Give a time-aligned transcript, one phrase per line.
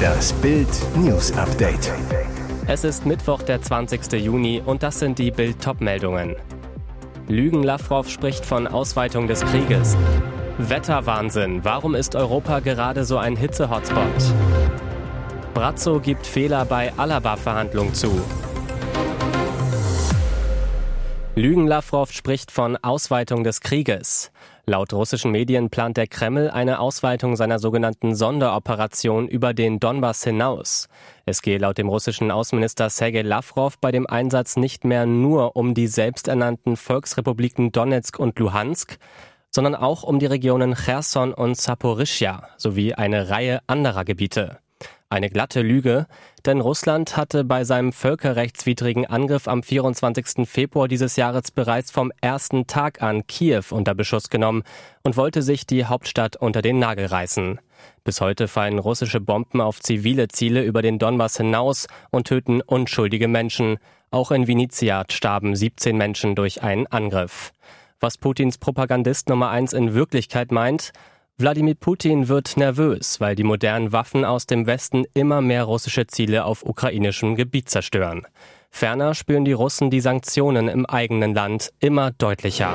[0.00, 1.92] Das Bild News Update.
[2.66, 4.12] Es ist Mittwoch, der 20.
[4.12, 6.36] Juni und das sind die Bild meldungen
[7.28, 9.96] Lügen Lavrov spricht von Ausweitung des Krieges.
[10.58, 11.64] Wetterwahnsinn.
[11.64, 14.34] Warum ist Europa gerade so ein Hitze-Hotspot?
[15.54, 18.10] Brazzo gibt Fehler bei Alaba-Verhandlung zu.
[21.36, 24.32] Lügen Lavrov spricht von Ausweitung des Krieges.
[24.66, 30.88] Laut russischen Medien plant der Kreml eine Ausweitung seiner sogenannten Sonderoperation über den Donbass hinaus.
[31.26, 35.72] Es gehe laut dem russischen Außenminister Sergei Lavrov bei dem Einsatz nicht mehr nur um
[35.72, 38.98] die selbsternannten Volksrepubliken Donetsk und Luhansk,
[39.50, 44.58] sondern auch um die Regionen Cherson und Saporischja sowie eine Reihe anderer Gebiete.
[45.12, 46.06] Eine glatte Lüge,
[46.46, 50.48] denn Russland hatte bei seinem völkerrechtswidrigen Angriff am 24.
[50.48, 54.62] Februar dieses Jahres bereits vom ersten Tag an Kiew unter Beschuss genommen
[55.02, 57.58] und wollte sich die Hauptstadt unter den Nagel reißen.
[58.04, 63.26] Bis heute fallen russische Bomben auf zivile Ziele über den Donbass hinaus und töten unschuldige
[63.26, 63.78] Menschen.
[64.12, 67.50] Auch in Vinizia starben 17 Menschen durch einen Angriff.
[67.98, 70.92] Was Putins Propagandist Nummer eins in Wirklichkeit meint,
[71.40, 76.44] Wladimir Putin wird nervös, weil die modernen Waffen aus dem Westen immer mehr russische Ziele
[76.44, 78.26] auf ukrainischem Gebiet zerstören.
[78.70, 82.74] Ferner spüren die Russen die Sanktionen im eigenen Land immer deutlicher.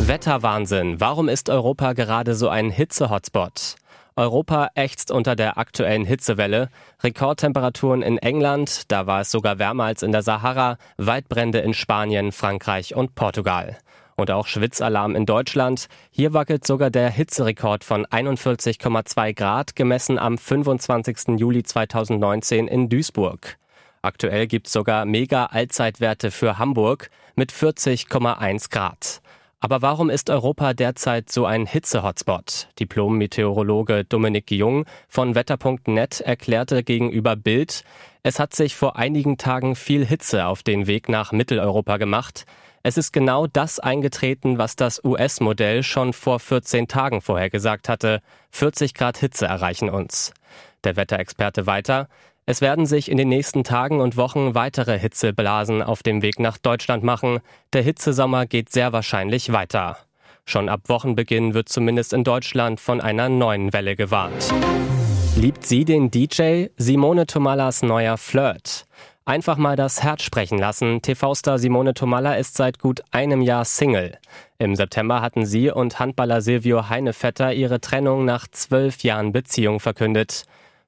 [0.00, 1.00] Wetterwahnsinn.
[1.00, 3.76] Warum ist Europa gerade so ein Hitze-Hotspot?
[4.16, 6.70] Europa ächzt unter der aktuellen Hitzewelle.
[7.04, 12.32] Rekordtemperaturen in England, da war es sogar wärmer als in der Sahara, Waldbrände in Spanien,
[12.32, 13.78] Frankreich und Portugal.
[14.18, 15.86] Und auch Schwitzalarm in Deutschland.
[16.10, 21.38] Hier wackelt sogar der Hitzerekord von 41,2 Grad, gemessen am 25.
[21.38, 23.58] Juli 2019 in Duisburg.
[24.02, 29.20] Aktuell gibt's sogar Mega-Allzeitwerte für Hamburg mit 40,1 Grad.
[29.60, 32.70] Aber warum ist Europa derzeit so ein Hitze-Hotspot?
[32.80, 37.84] Diplom-Meteorologe Dominik Jung von Wetter.net erklärte gegenüber Bild,
[38.24, 42.46] es hat sich vor einigen Tagen viel Hitze auf den Weg nach Mitteleuropa gemacht.
[42.88, 48.22] Es ist genau das eingetreten, was das US-Modell schon vor 14 Tagen vorhergesagt hatte.
[48.50, 50.32] 40 Grad Hitze erreichen uns.
[50.84, 52.08] Der Wetterexperte weiter.
[52.46, 56.56] Es werden sich in den nächsten Tagen und Wochen weitere Hitzeblasen auf dem Weg nach
[56.56, 57.40] Deutschland machen.
[57.74, 59.98] Der Hitzesommer geht sehr wahrscheinlich weiter.
[60.46, 64.50] Schon ab Wochenbeginn wird zumindest in Deutschland von einer neuen Welle gewarnt.
[65.36, 66.68] Liebt sie den DJ?
[66.78, 68.86] Simone Tomalas neuer Flirt.
[69.28, 71.02] Einfach mal das Herz sprechen lassen.
[71.02, 74.16] TV-Star Simone Tomalla ist seit gut einem Jahr Single.
[74.56, 80.44] Im September hatten sie und Handballer Silvio Heinevetter ihre Trennung nach zwölf Jahren Beziehung verkündet.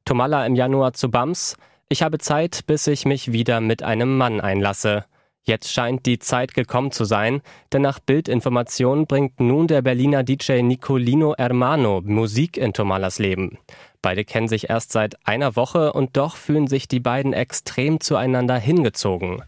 [0.06, 1.58] Tomalla im Januar zu Bams.
[1.90, 5.04] Ich habe Zeit, bis ich mich wieder mit einem Mann einlasse.
[5.42, 7.40] Jetzt scheint die Zeit gekommen zu sein,
[7.72, 13.58] denn nach Bildinformationen bringt nun der Berliner DJ Nicolino Hermano Musik in Tomalas Leben.
[14.02, 18.56] Beide kennen sich erst seit einer Woche und doch fühlen sich die beiden extrem zueinander
[18.56, 19.42] hingezogen.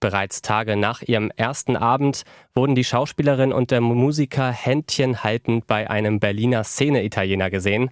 [0.00, 5.90] Bereits Tage nach ihrem ersten Abend wurden die Schauspielerin und der Musiker Händchen haltend bei
[5.90, 7.90] einem Berliner Szene-Italiener gesehen.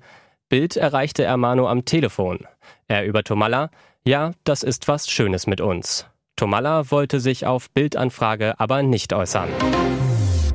[0.48, 2.46] Bild erreichte Ermano am Telefon.
[2.86, 3.70] Er über Tomalla,
[4.04, 6.06] ja, das ist was Schönes mit uns.
[6.36, 9.48] Tomalla wollte sich auf Bildanfrage aber nicht äußern.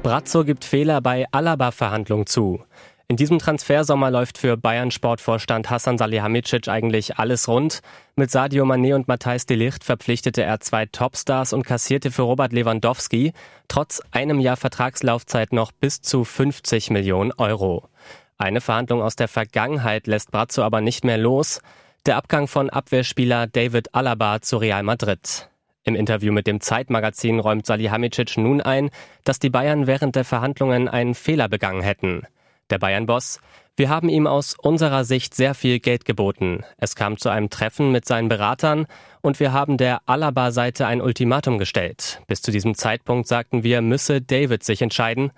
[0.04, 2.64] Brazzo gibt Fehler bei Alaba-Verhandlung zu.
[3.08, 7.82] In diesem Transfersommer läuft für Bayern Sportvorstand Hassan Salihamidzic eigentlich alles rund.
[8.16, 12.54] Mit Sadio Mané und Matthijs de Ligt verpflichtete er zwei Topstars und kassierte für Robert
[12.54, 13.34] Lewandowski
[13.68, 17.90] trotz einem Jahr Vertragslaufzeit noch bis zu 50 Millionen Euro.
[18.38, 21.60] Eine Verhandlung aus der Vergangenheit lässt Brazzo aber nicht mehr los.
[22.06, 25.51] Der Abgang von Abwehrspieler David Alaba zu Real Madrid.
[25.84, 28.92] Im Interview mit dem Zeitmagazin räumt Salihamidzic nun ein,
[29.24, 32.28] dass die Bayern während der Verhandlungen einen Fehler begangen hätten.
[32.70, 33.40] Der Bayern-Boss,
[33.76, 36.64] wir haben ihm aus unserer Sicht sehr viel Geld geboten.
[36.78, 38.86] Es kam zu einem Treffen mit seinen Beratern
[39.22, 42.22] und wir haben der Alaba-Seite ein Ultimatum gestellt.
[42.28, 45.32] Bis zu diesem Zeitpunkt sagten wir, müsse David sich entscheiden.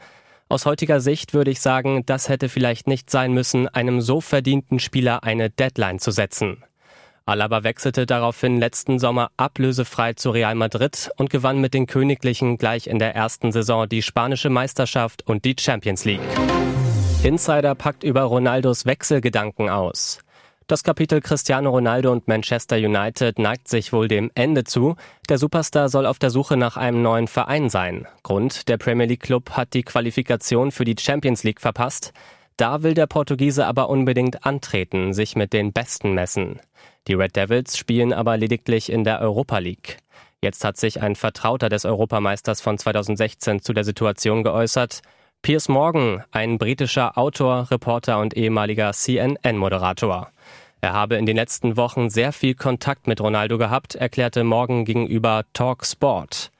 [0.49, 4.79] Aus heutiger Sicht würde ich sagen, das hätte vielleicht nicht sein müssen, einem so verdienten
[4.79, 6.63] Spieler eine Deadline zu setzen.
[7.25, 12.87] Alaba wechselte daraufhin letzten Sommer ablösefrei zu Real Madrid und gewann mit den Königlichen gleich
[12.87, 16.20] in der ersten Saison die spanische Meisterschaft und die Champions League.
[17.23, 20.20] Insider packt über Ronaldos Wechselgedanken aus.
[20.67, 24.97] Das Kapitel Cristiano Ronaldo und Manchester United neigt sich wohl dem Ende zu.
[25.29, 28.05] Der Superstar soll auf der Suche nach einem neuen Verein sein.
[28.23, 32.11] Grund, der Premier League Club hat die Qualifikation für die Champions League verpasst.
[32.58, 36.59] Da will der Portugiese aber unbedingt antreten, sich mit den Besten messen.
[37.08, 39.97] Die Red Devils spielen aber lediglich in der Europa League.
[40.41, 45.02] Jetzt hat sich ein Vertrauter des Europameisters von 2016 zu der Situation geäußert.
[45.41, 50.29] Piers Morgan, ein britischer Autor, Reporter und ehemaliger CNN-Moderator.
[50.79, 55.44] Er habe in den letzten Wochen sehr viel Kontakt mit Ronaldo gehabt, erklärte Morgan gegenüber
[55.53, 56.52] Talk Sport.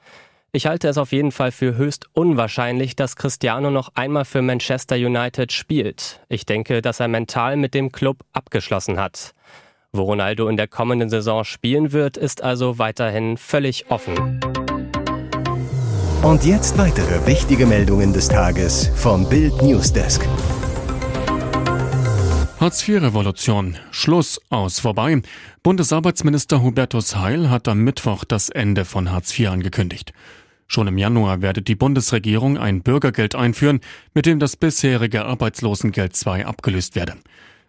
[0.54, 4.96] Ich halte es auf jeden Fall für höchst unwahrscheinlich, dass Cristiano noch einmal für Manchester
[4.96, 6.22] United spielt.
[6.30, 9.34] Ich denke, dass er mental mit dem Club abgeschlossen hat.
[9.96, 14.40] Wo Ronaldo in der kommenden Saison spielen wird, ist also weiterhin völlig offen.
[16.24, 20.28] Und jetzt weitere wichtige Meldungen des Tages vom Bild Newsdesk.
[22.60, 23.78] Hartz-IV-Revolution.
[23.92, 25.22] Schluss aus vorbei.
[25.62, 30.12] Bundesarbeitsminister Hubertus Heil hat am Mittwoch das Ende von Hartz IV angekündigt.
[30.66, 33.80] Schon im Januar werde die Bundesregierung ein Bürgergeld einführen,
[34.16, 37.14] mit dem das bisherige Arbeitslosengeld II abgelöst werde.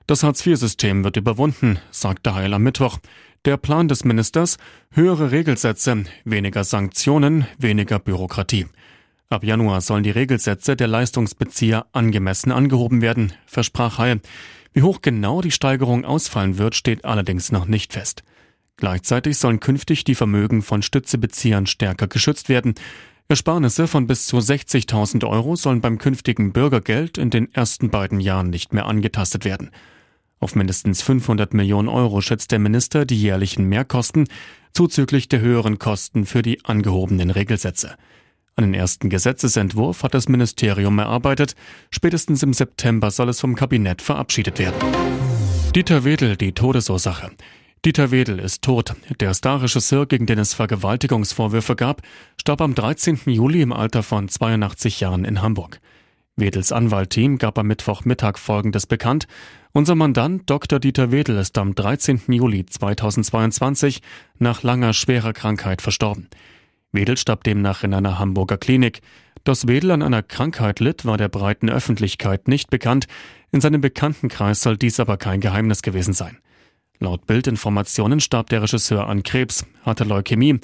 [0.07, 2.99] Das Hartz-IV-System wird überwunden, sagte Heil am Mittwoch.
[3.47, 4.59] Der Plan des Ministers?
[4.91, 8.67] Höhere Regelsätze, weniger Sanktionen, weniger Bürokratie.
[9.31, 14.21] Ab Januar sollen die Regelsätze der Leistungsbezieher angemessen angehoben werden, versprach Heil.
[14.75, 18.25] Wie hoch genau die Steigerung ausfallen wird, steht allerdings noch nicht fest.
[18.77, 22.75] Gleichzeitig sollen künftig die Vermögen von Stützebeziehern stärker geschützt werden.
[23.29, 28.51] Ersparnisse von bis zu 60.000 Euro sollen beim künftigen Bürgergeld in den ersten beiden Jahren
[28.51, 29.71] nicht mehr angetastet werden.
[30.45, 34.29] Auf mindestens 500 Millionen Euro schätzt der Minister die jährlichen Mehrkosten
[34.75, 37.95] zuzüglich der höheren Kosten für die angehobenen Regelsätze.
[38.55, 41.57] Einen ersten Gesetzesentwurf hat das Ministerium erarbeitet.
[41.89, 44.77] Spätestens im September soll es vom Kabinett verabschiedet werden.
[45.75, 47.31] Dieter Wedel, die Todesursache.
[47.87, 48.95] Dieter Wedel ist tot.
[49.21, 52.03] Der Starregisseur, gegen den es Vergewaltigungsvorwürfe gab,
[52.39, 53.19] starb am 13.
[53.25, 55.81] Juli im Alter von 82 Jahren in Hamburg.
[56.37, 59.29] Wedels Anwaltteam gab am Mittwochmittag Folgendes bekannt.
[59.73, 60.81] Unser Mandant Dr.
[60.81, 62.23] Dieter Wedel ist am 13.
[62.27, 64.03] Juli 2022
[64.41, 66.29] nach langer schwerer Krankheit verstorben.
[66.91, 69.01] Wedel starb demnach in einer Hamburger Klinik.
[69.45, 73.07] Dass Wedel an einer Krankheit litt, war der breiten Öffentlichkeit nicht bekannt.
[73.53, 76.39] In seinem Bekanntenkreis soll dies aber kein Geheimnis gewesen sein.
[76.99, 80.59] Laut Bildinformationen starb der Regisseur an Krebs, hatte Leukämie.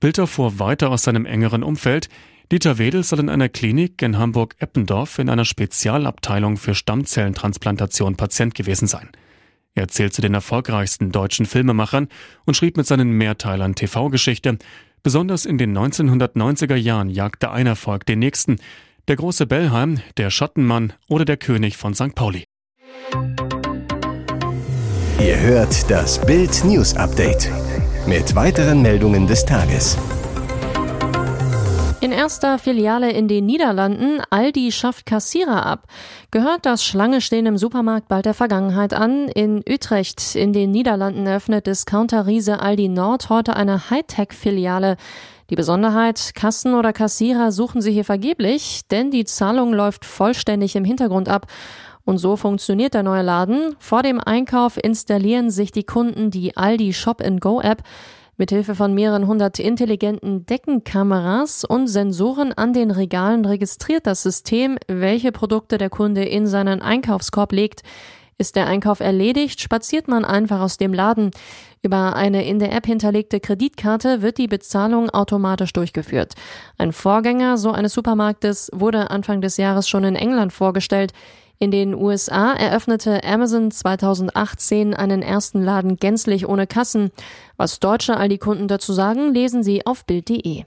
[0.00, 2.08] Bild erfuhr weiter aus seinem engeren Umfeld,
[2.52, 8.86] Dieter Wedel soll in einer Klinik in Hamburg-Eppendorf in einer Spezialabteilung für Stammzellentransplantation Patient gewesen
[8.86, 9.08] sein.
[9.74, 12.08] Er zählt zu den erfolgreichsten deutschen Filmemachern
[12.44, 14.58] und schrieb mit seinen Mehrteilern TV-Geschichte.
[15.02, 18.58] Besonders in den 1990er Jahren jagte ein Erfolg den nächsten.
[19.08, 22.14] Der große Bellheim, der Schattenmann oder der König von St.
[22.14, 22.44] Pauli.
[25.18, 27.50] Ihr hört das Bild News Update
[28.06, 29.96] mit weiteren Meldungen des Tages.
[32.02, 35.86] In erster Filiale in den Niederlanden, Aldi schafft Kassierer ab.
[36.32, 39.28] Gehört das Schlange stehen im Supermarkt bald der Vergangenheit an?
[39.28, 44.96] In Utrecht in den Niederlanden eröffnet Discounter-Riese Aldi Nord heute eine Hightech-Filiale.
[45.48, 50.84] Die Besonderheit, Kassen oder Kassierer suchen sie hier vergeblich, denn die Zahlung läuft vollständig im
[50.84, 51.46] Hintergrund ab.
[52.04, 53.76] Und so funktioniert der neue Laden.
[53.78, 57.84] Vor dem Einkauf installieren sich die Kunden die Aldi Shop Go App.
[58.38, 65.32] Mithilfe von mehreren hundert intelligenten Deckenkameras und Sensoren an den Regalen registriert das System, welche
[65.32, 67.82] Produkte der Kunde in seinen Einkaufskorb legt.
[68.38, 71.30] Ist der Einkauf erledigt, spaziert man einfach aus dem Laden.
[71.82, 76.34] Über eine in der App hinterlegte Kreditkarte wird die Bezahlung automatisch durchgeführt.
[76.78, 81.12] Ein Vorgänger so eines Supermarktes wurde Anfang des Jahres schon in England vorgestellt.
[81.62, 87.12] In den USA eröffnete Amazon 2018 einen ersten Laden gänzlich ohne Kassen.
[87.56, 90.64] Was deutsche Aldi-Kunden dazu sagen, lesen Sie auf Bild.de.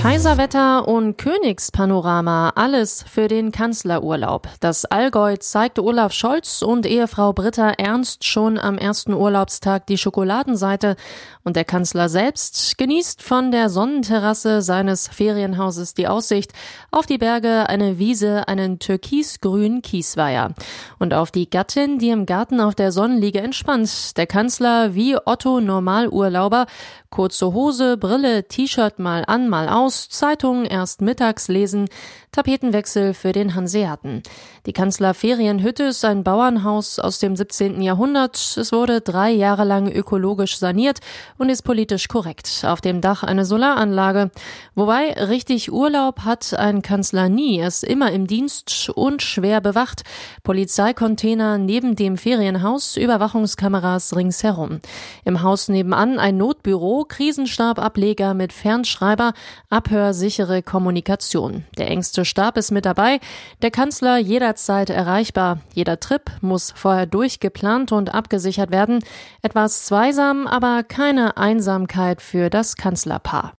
[0.00, 4.46] Kaiserwetter und Königspanorama, alles für den Kanzlerurlaub.
[4.60, 10.94] Das Allgäu zeigte Olaf Scholz und Ehefrau Britta Ernst schon am ersten Urlaubstag die Schokoladenseite
[11.42, 16.52] und der Kanzler selbst genießt von der Sonnenterrasse seines Ferienhauses die Aussicht
[16.92, 20.54] auf die Berge, eine Wiese, einen türkisgrünen Kiesweiher
[21.00, 24.16] und auf die Gattin, die im Garten auf der Sonnenliege entspannt.
[24.16, 26.66] Der Kanzler wie Otto Normalurlauber
[27.10, 31.88] Kurze Hose, Brille, T-Shirt mal an, mal aus, Zeitungen erst mittags lesen,
[32.32, 34.22] Tapetenwechsel für den Hanseaten.
[34.66, 37.80] Die Kanzlerferienhütte ist ein Bauernhaus aus dem 17.
[37.80, 38.36] Jahrhundert.
[38.36, 40.98] Es wurde drei Jahre lang ökologisch saniert
[41.38, 42.64] und ist politisch korrekt.
[42.66, 44.30] Auf dem Dach eine Solaranlage.
[44.74, 47.58] Wobei richtig Urlaub hat ein Kanzler nie.
[47.58, 50.02] Er ist immer im Dienst und schwer bewacht.
[50.42, 54.80] Polizeicontainer neben dem Ferienhaus, Überwachungskameras ringsherum.
[55.24, 59.32] Im Haus nebenan ein Notbüro, Krisenstabableger mit Fernschreiber,
[59.78, 61.64] abhörsichere Kommunikation.
[61.76, 63.20] Der engste Stab ist mit dabei.
[63.62, 65.60] Der Kanzler jederzeit erreichbar.
[65.72, 69.04] Jeder Trip muss vorher durchgeplant und abgesichert werden.
[69.40, 73.54] Etwas zweisam, aber keine Einsamkeit für das Kanzlerpaar.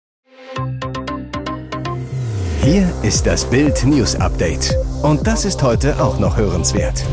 [2.63, 4.75] Hier ist das Bild News Update.
[5.05, 7.05] Und das ist heute auch noch hörenswert.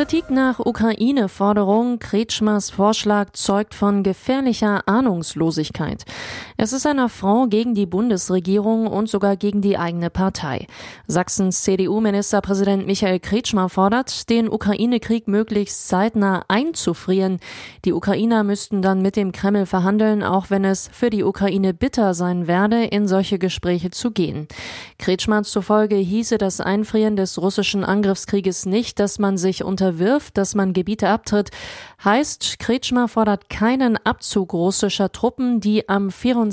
[0.00, 6.06] Kritik nach Ukraine-Forderung, Kretschmers Vorschlag zeugt von gefährlicher Ahnungslosigkeit.
[6.62, 10.66] Es ist ein Affront gegen die Bundesregierung und sogar gegen die eigene Partei.
[11.06, 17.40] Sachsens CDU-Ministerpräsident Michael Kretschmer fordert, den Ukraine-Krieg möglichst zeitnah einzufrieren.
[17.84, 22.14] Die Ukrainer müssten dann mit dem Kreml verhandeln, auch wenn es für die Ukraine bitter
[22.14, 24.46] sein werde, in solche Gespräche zu gehen.
[24.98, 30.54] Kretschmer zufolge hieße das Einfrieren des russischen Angriffskrieges nicht, dass man sich unter unterwirft, dass
[30.54, 31.50] man Gebiete abtritt,
[32.04, 36.49] heißt, Kretschmer fordert keinen Abzug russischer Truppen, die am 24.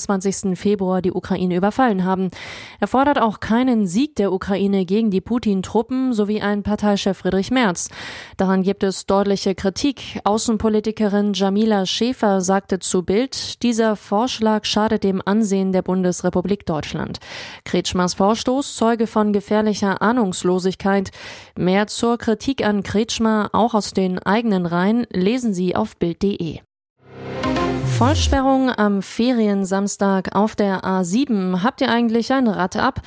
[0.55, 2.29] Februar die Ukraine überfallen haben.
[2.79, 7.89] Er fordert auch keinen Sieg der Ukraine gegen die Putin-Truppen sowie ein Parteichef Friedrich Merz.
[8.37, 10.19] Daran gibt es deutliche Kritik.
[10.23, 17.19] Außenpolitikerin Jamila Schäfer sagte zu Bild, dieser Vorschlag schadet dem Ansehen der Bundesrepublik Deutschland.
[17.65, 21.11] Kretschmers Vorstoß zeuge von gefährlicher Ahnungslosigkeit.
[21.57, 26.66] Mehr zur Kritik an Kretschmer auch aus den eigenen Reihen lesen Sie auf Bild.de.
[27.97, 31.63] Vollsperrung am Feriensamstag auf der A7.
[31.63, 33.01] Habt ihr eigentlich ein Rad ab?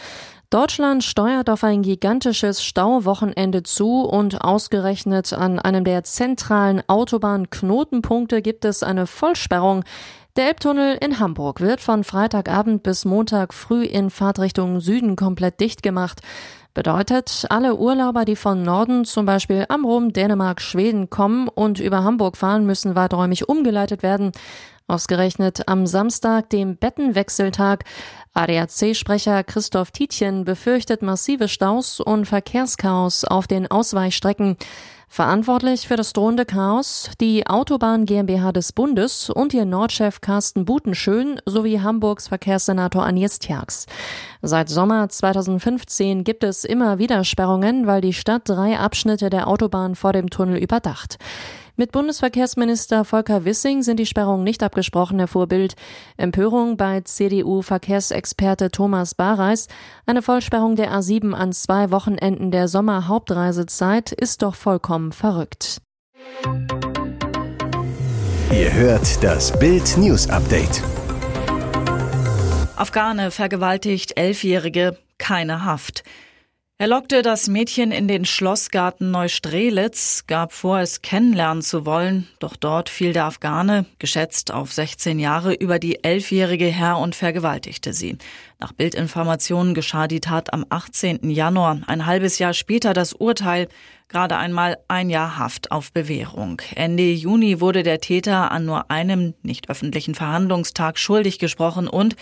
[0.51, 8.65] Deutschland steuert auf ein gigantisches Stauwochenende zu und ausgerechnet an einem der zentralen Autobahnknotenpunkte gibt
[8.65, 9.85] es eine Vollsperrung.
[10.35, 15.85] Der Elbtunnel in Hamburg wird von Freitagabend bis Montag früh in Fahrtrichtung Süden komplett dicht
[15.85, 16.21] gemacht.
[16.73, 22.05] Bedeutet, alle Urlauber, die von Norden, zum Beispiel am Rom, Dänemark, Schweden kommen und über
[22.05, 24.31] Hamburg fahren, müssen weiträumig umgeleitet werden.
[24.91, 27.85] Ausgerechnet am Samstag, dem Bettenwechseltag.
[28.35, 34.57] ADAC-Sprecher Christoph Tietjen befürchtet massive Staus und Verkehrschaos auf den Ausweichstrecken.
[35.13, 41.41] Verantwortlich für das drohende Chaos die Autobahn GmbH des Bundes und ihr Nordchef Carsten Butenschön
[41.47, 43.87] sowie Hamburgs Verkehrssenator Agnes Tjax.
[44.43, 49.97] Seit Sommer 2015 gibt es immer wieder Sperrungen, weil die Stadt drei Abschnitte der Autobahn
[49.97, 51.19] vor dem Tunnel überdacht.
[51.81, 55.77] Mit Bundesverkehrsminister Volker Wissing sind die Sperrungen nicht abgesprochen, erfuhr Bild.
[56.19, 59.67] Empörung bei CDU-Verkehrsexperte Thomas Bareis.
[60.05, 65.81] Eine Vollsperrung der A7 an zwei Wochenenden der Sommerhauptreisezeit ist doch vollkommen verrückt.
[68.53, 70.83] Ihr hört das Bild News Update.
[72.77, 76.05] Afghane vergewaltigt Elfjährige, keine Haft.
[76.81, 82.57] Er lockte das Mädchen in den Schlossgarten Neustrelitz, gab vor, es kennenlernen zu wollen, doch
[82.57, 88.17] dort fiel der Afghane, geschätzt auf 16 Jahre, über die Elfjährige her und vergewaltigte sie.
[88.59, 91.29] Nach Bildinformationen geschah die Tat am 18.
[91.29, 93.69] Januar, ein halbes Jahr später das Urteil,
[94.09, 96.63] gerade einmal ein Jahr Haft auf Bewährung.
[96.75, 102.17] Ende Juni wurde der Täter an nur einem nicht öffentlichen Verhandlungstag schuldig gesprochen und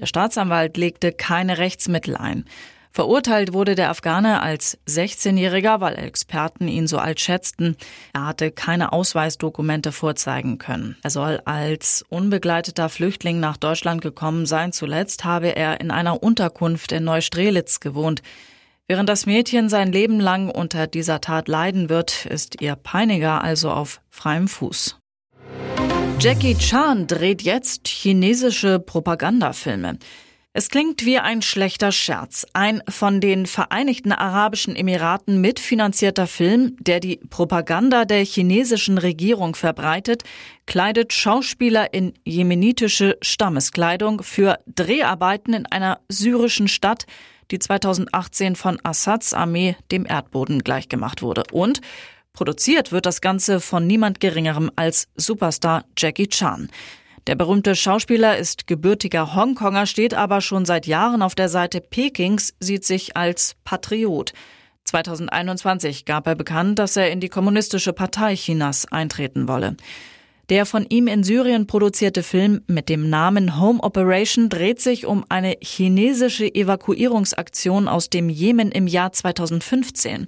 [0.00, 2.44] der Staatsanwalt legte keine Rechtsmittel ein.
[2.94, 7.76] Verurteilt wurde der Afghane als 16-Jähriger, weil Experten ihn so alt schätzten.
[8.12, 10.96] Er hatte keine Ausweisdokumente vorzeigen können.
[11.02, 14.72] Er soll als unbegleiteter Flüchtling nach Deutschland gekommen sein.
[14.72, 18.20] Zuletzt habe er in einer Unterkunft in Neustrelitz gewohnt.
[18.88, 23.70] Während das Mädchen sein Leben lang unter dieser Tat leiden wird, ist ihr Peiniger also
[23.70, 24.98] auf freiem Fuß.
[26.20, 29.98] Jackie Chan dreht jetzt chinesische Propagandafilme.
[30.54, 32.44] Es klingt wie ein schlechter Scherz.
[32.52, 40.24] Ein von den Vereinigten Arabischen Emiraten mitfinanzierter Film, der die Propaganda der chinesischen Regierung verbreitet,
[40.66, 47.06] kleidet Schauspieler in jemenitische Stammeskleidung für Dreharbeiten in einer syrischen Stadt,
[47.50, 51.44] die 2018 von Assads Armee dem Erdboden gleichgemacht wurde.
[51.50, 51.80] Und
[52.34, 56.68] produziert wird das Ganze von niemand Geringerem als Superstar Jackie Chan.
[57.28, 62.54] Der berühmte Schauspieler ist gebürtiger Hongkonger, steht aber schon seit Jahren auf der Seite Pekings,
[62.58, 64.32] sieht sich als Patriot.
[64.84, 69.76] 2021 gab er bekannt, dass er in die Kommunistische Partei Chinas eintreten wolle.
[70.48, 75.24] Der von ihm in Syrien produzierte Film mit dem Namen Home Operation dreht sich um
[75.28, 80.26] eine chinesische Evakuierungsaktion aus dem Jemen im Jahr 2015.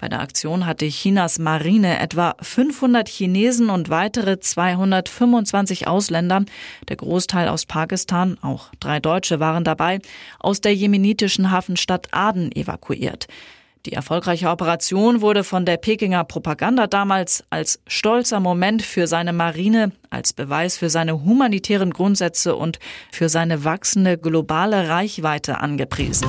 [0.00, 6.44] Bei der Aktion hatte Chinas Marine etwa 500 Chinesen und weitere 225 Ausländer,
[6.88, 9.98] der Großteil aus Pakistan, auch drei Deutsche waren dabei,
[10.38, 13.26] aus der jemenitischen Hafenstadt Aden evakuiert.
[13.86, 19.90] Die erfolgreiche Operation wurde von der Pekinger Propaganda damals als stolzer Moment für seine Marine,
[20.10, 22.78] als Beweis für seine humanitären Grundsätze und
[23.10, 26.28] für seine wachsende globale Reichweite angepriesen.